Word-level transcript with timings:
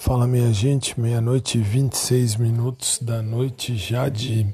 Fala 0.00 0.26
minha 0.26 0.50
gente, 0.50 0.98
meia-noite 0.98 1.58
e 1.58 1.60
26 1.60 2.36
minutos 2.36 2.98
da 3.02 3.20
noite 3.20 3.76
já 3.76 4.08
de, 4.08 4.46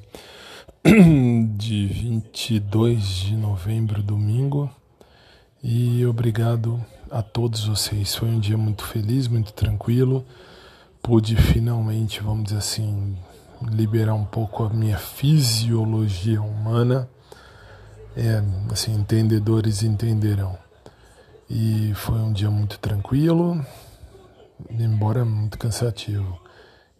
de 1.56 1.86
22 1.86 3.04
de 3.04 3.36
novembro, 3.36 4.02
domingo. 4.02 4.68
E 5.62 6.04
obrigado 6.04 6.84
a 7.08 7.22
todos 7.22 7.64
vocês. 7.64 8.12
Foi 8.16 8.28
um 8.28 8.40
dia 8.40 8.58
muito 8.58 8.84
feliz, 8.84 9.28
muito 9.28 9.52
tranquilo. 9.52 10.26
Pude 11.00 11.36
finalmente, 11.36 12.20
vamos 12.20 12.46
dizer 12.46 12.58
assim, 12.58 13.16
liberar 13.62 14.14
um 14.14 14.24
pouco 14.24 14.64
a 14.64 14.68
minha 14.68 14.98
fisiologia 14.98 16.42
humana. 16.42 17.08
É, 18.16 18.42
assim, 18.72 18.92
entendedores 18.96 19.84
entenderão. 19.84 20.58
E 21.48 21.92
foi 21.94 22.18
um 22.18 22.32
dia 22.32 22.50
muito 22.50 22.80
tranquilo, 22.80 23.64
embora 24.70 25.24
muito 25.24 25.58
cansativo. 25.58 26.40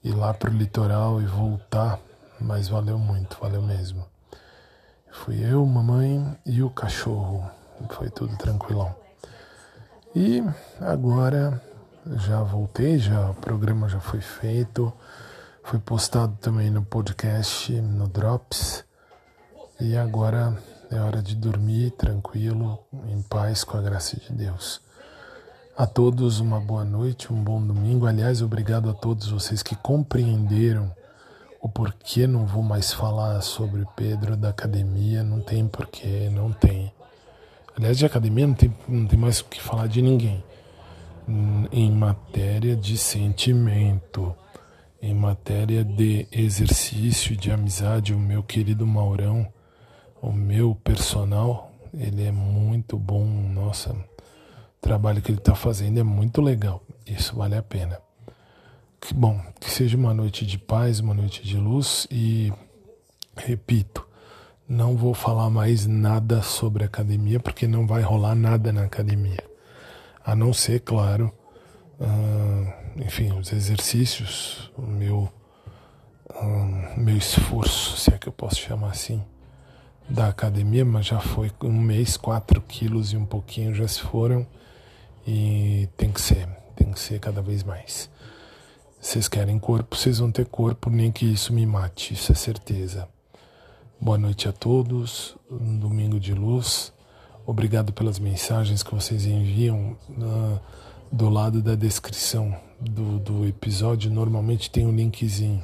Ir 0.03 0.15
lá 0.15 0.33
pro 0.33 0.53
litoral 0.53 1.21
e 1.21 1.27
voltar, 1.27 1.99
mas 2.41 2.69
valeu 2.69 2.99
muito, 2.99 3.39
valeu 3.41 3.63
mesmo. 3.63 4.07
Fui 5.11 5.43
eu, 5.43 5.65
mamãe 5.65 6.37
e 6.45 6.63
o 6.63 6.71
cachorro. 6.71 7.51
Foi 7.91 8.11
tudo 8.11 8.37
tranquilão. 8.37 8.95
E 10.15 10.43
agora 10.81 11.61
já 12.17 12.43
voltei, 12.43 12.99
já 12.99 13.31
o 13.31 13.35
programa 13.35 13.89
já 13.89 14.01
foi 14.01 14.21
feito. 14.21 14.93
Foi 15.63 15.79
postado 15.79 16.37
também 16.41 16.71
no 16.71 16.85
podcast, 16.85 17.73
no 17.81 18.07
Drops. 18.07 18.85
E 19.81 19.97
agora 19.97 20.57
é 20.91 21.01
hora 21.01 21.21
de 21.21 21.35
dormir 21.35 21.91
tranquilo, 21.93 22.79
em 23.09 23.21
paz, 23.23 23.65
com 23.65 23.77
a 23.77 23.83
graça 23.83 24.17
de 24.17 24.33
Deus. 24.33 24.81
A 25.77 25.87
todos 25.87 26.41
uma 26.41 26.59
boa 26.59 26.87
noite, 26.87 27.31
um 27.31 27.45
bom 27.45 27.61
domingo. 27.61 28.07
Aliás, 28.07 28.41
obrigado 28.41 28.89
a 28.89 28.95
todos 28.95 29.29
vocês 29.29 29.63
que 29.63 29.77
compreenderam 29.77 30.91
o 31.61 31.69
porquê 31.69 32.27
não 32.27 32.47
vou 32.47 32.63
mais 32.63 32.95
falar 32.95 33.43
sobre 33.43 33.85
Pedro 33.95 34.39
da 34.39 34.49
academia. 34.49 35.23
Não 35.23 35.43
tem 35.43 35.69
porquê, 35.69 36.31
não 36.33 36.51
tem. 36.51 36.91
Aliás, 37.77 37.99
de 37.99 38.07
academia 38.07 38.47
não 38.47 38.55
tem, 38.55 38.75
não 38.89 39.07
tem 39.07 39.19
mais 39.19 39.41
o 39.41 39.45
que 39.45 39.61
falar 39.61 39.87
de 39.87 40.01
ninguém. 40.01 40.43
Em 41.71 41.93
matéria 41.93 42.75
de 42.75 42.97
sentimento, 42.97 44.35
em 45.03 45.13
matéria 45.13 45.85
de 45.85 46.27
exercício, 46.33 47.37
de 47.37 47.51
amizade, 47.51 48.15
o 48.15 48.19
meu 48.19 48.43
querido 48.43 48.87
Maurão, 48.87 49.47
o 50.23 50.33
meu 50.33 50.75
personal, 50.75 51.71
ele 51.93 52.25
é 52.25 52.33
muito 52.33 52.97
bom, 52.97 53.27
nossa 53.27 53.95
trabalho 54.87 55.21
que 55.21 55.33
ele 55.33 55.39
está 55.39 55.55
fazendo 55.55 55.99
é 55.99 56.03
muito 56.05 56.41
legal. 56.41 56.81
Isso 57.05 57.35
vale 57.35 57.57
a 57.57 57.63
pena. 57.63 57.99
Que 59.01 59.13
bom, 59.13 59.41
que 59.61 59.69
seja 59.69 59.97
uma 59.97 60.15
noite 60.15 60.47
de 60.47 60.59
paz, 60.59 61.01
uma 61.01 61.13
noite 61.13 61.43
de 61.43 61.57
luz 61.57 62.07
e 62.09 62.53
repito, 63.37 64.07
não 64.69 64.97
vou 64.97 65.13
falar 65.13 65.51
mais 65.51 65.87
nada 65.87 66.41
sobre 66.41 66.85
academia 66.85 67.41
porque 67.41 67.67
não 67.67 67.85
vai 67.85 68.03
rolar 68.03 68.37
nada 68.37 68.73
na 68.73 68.85
academia. 68.85 69.43
A 70.25 70.37
não 70.37 70.53
ser, 70.53 70.81
claro, 70.81 71.33
uh, 72.01 73.01
enfim, 73.01 73.33
os 73.33 73.53
exercícios, 73.53 74.71
o 74.79 74.83
meu, 74.83 75.29
uh, 76.31 77.01
meu 77.01 77.17
esforço, 77.17 77.97
se 77.97 78.15
é 78.15 78.19
que 78.19 78.29
eu 78.29 78.33
posso 78.33 78.61
chamar 78.61 78.91
assim, 78.91 79.21
da 80.09 80.29
academia, 80.29 80.85
mas 80.85 81.07
já 81.07 81.19
foi 81.19 81.51
um 81.65 81.81
mês, 81.81 82.17
quatro 82.17 82.61
quilos 82.61 83.13
e 83.13 83.17
um 83.17 83.27
pouquinho 83.27 83.75
já 83.75 83.87
se 83.89 84.01
foram. 84.01 84.47
E 85.27 85.89
tem 85.97 86.13
que 86.13 86.21
ser, 86.21 86.49
tem 86.77 86.93
que 86.93 87.01
ser 87.01 87.19
cada 87.19 87.43
vez 87.43 87.65
mais. 87.65 88.09
Vocês 89.01 89.29
querem 89.29 89.59
corpo, 89.59 89.97
vocês 89.97 90.19
vão 90.19 90.31
ter 90.31 90.47
corpo, 90.47 90.89
nem 90.89 91.11
que 91.11 91.27
isso 91.27 91.53
me 91.53 91.67
mate, 91.67 92.15
isso 92.15 92.31
é 92.31 92.35
certeza. 92.35 93.09
Boa 94.01 94.19
noite 94.19 94.49
a 94.49 94.53
todos, 94.53 95.37
um 95.51 95.79
domingo 95.79 96.21
de 96.21 96.33
luz. 96.33 96.93
Obrigado 97.45 97.93
pelas 97.93 98.19
mensagens 98.19 98.83
que 98.83 98.95
vocês 98.95 99.27
enviam 99.27 99.97
uh, 100.11 100.61
do 101.11 101.29
lado 101.29 101.63
da 101.63 101.75
descrição 101.75 102.55
do, 102.81 103.19
do 103.19 103.47
episódio. 103.47 104.11
Normalmente 104.11 104.71
tem 104.71 104.87
um 104.87 104.95
linkzinho. 104.95 105.63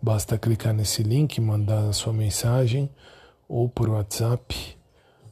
Basta 0.00 0.38
clicar 0.38 0.74
nesse 0.74 1.02
link, 1.02 1.40
mandar 1.40 1.88
a 1.88 1.92
sua 1.92 2.12
mensagem 2.12 2.88
ou 3.48 3.68
por 3.68 3.88
WhatsApp 3.88 4.75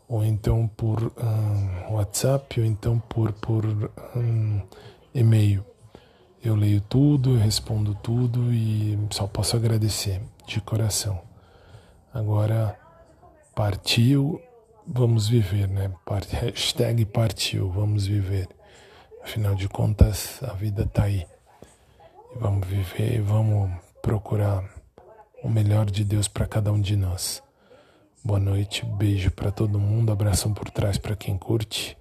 ou 0.09 0.25
então 0.25 0.69
por 0.69 1.13
um, 1.17 1.95
WhatsApp, 1.95 2.61
ou 2.61 2.67
então 2.67 2.99
por, 3.01 3.33
por 3.33 3.65
um, 4.17 4.61
e-mail. 5.15 5.65
Eu 6.43 6.55
leio 6.55 6.81
tudo, 6.83 7.35
eu 7.35 7.41
respondo 7.41 7.95
tudo 7.95 8.53
e 8.53 8.99
só 9.11 9.27
posso 9.27 9.57
agradecer 9.57 10.21
de 10.47 10.61
coração. 10.61 11.21
Agora, 12.13 12.79
partiu, 13.55 14.41
vamos 14.87 15.27
viver, 15.27 15.69
né? 15.69 15.91
Hashtag 16.41 17.05
partiu, 17.07 17.71
vamos 17.71 18.07
viver. 18.07 18.49
Afinal 19.23 19.55
de 19.55 19.69
contas, 19.69 20.43
a 20.43 20.53
vida 20.53 20.85
tá 20.85 21.05
aí. 21.05 21.27
Vamos 22.37 22.69
viver 22.69 23.15
e 23.15 23.21
vamos 23.21 23.71
procurar 24.03 24.63
o 25.43 25.49
melhor 25.49 25.87
de 25.87 26.05
Deus 26.05 26.29
para 26.29 26.47
cada 26.47 26.71
um 26.71 26.81
de 26.81 26.95
nós. 26.95 27.43
Boa 28.27 28.41
noite, 28.41 28.87
beijo 28.87 29.31
para 29.31 29.51
todo 29.51 29.79
mundo, 29.79 30.11
abração 30.11 30.55
por 30.55 30.71
trás 30.71 30.97
para 30.97 31.15
quem 31.15 31.37
curte 31.37 31.95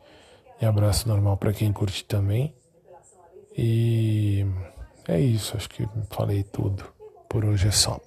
e 0.61 0.66
abraço 0.66 1.06
normal 1.06 1.35
para 1.35 1.51
quem 1.51 1.73
curte 1.73 2.06
também. 2.06 2.56
E 3.57 4.45
é 5.06 5.19
isso, 5.19 5.57
acho 5.57 5.69
que 5.69 5.85
falei 6.09 6.41
tudo. 6.44 6.85
Por 7.28 7.44
hoje 7.44 7.67
é 7.67 7.72
só. 7.72 8.00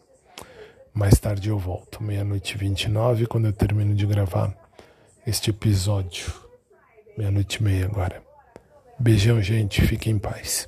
Mais 0.94 1.20
tarde 1.20 1.50
eu 1.50 1.58
volto, 1.58 2.02
meia-noite 2.02 2.54
e 2.54 2.56
29, 2.56 3.26
quando 3.26 3.48
eu 3.48 3.52
termino 3.52 3.94
de 3.94 4.06
gravar 4.06 4.56
este 5.26 5.50
episódio. 5.50 6.32
Meia-noite 7.18 7.56
e 7.56 7.64
meia 7.64 7.84
agora. 7.84 8.22
Beijão, 8.98 9.42
gente, 9.42 9.82
fiquem 9.82 10.14
em 10.14 10.18
paz. 10.18 10.66